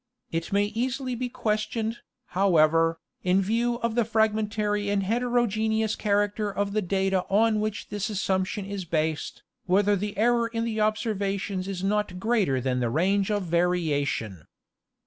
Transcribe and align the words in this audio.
It 0.31 0.51
may 0.51 0.63
easily 0.65 1.13
be 1.13 1.29
questioned, 1.29 1.99
however, 2.29 2.99
in 3.23 3.39
view 3.39 3.75
of 3.81 3.93
the 3.93 4.03
fragmentary 4.03 4.89
and 4.89 5.03
hetero 5.03 5.45
geneous 5.45 5.95
character 5.95 6.49
of 6.49 6.73
the 6.73 6.81
data 6.81 7.23
on 7.29 7.59
which 7.59 7.89
this 7.89 8.09
assumption 8.09 8.65
is 8.65 8.83
based, 8.83 9.43
whether 9.67 9.95
the, 9.95 10.17
error 10.17 10.47
in 10.47 10.63
the 10.63 10.81
observations 10.81 11.67
is 11.67 11.83
not 11.83 12.17
greater 12.19 12.59
than 12.59 12.79
the 12.79 12.89
range 12.89 13.29
of 13.29 13.43
variation. 13.43 14.47